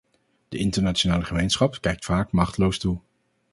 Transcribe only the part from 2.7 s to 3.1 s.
toe.